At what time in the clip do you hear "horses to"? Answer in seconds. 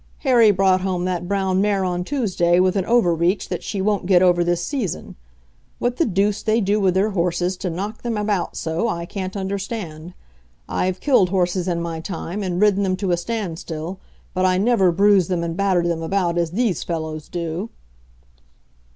7.11-7.69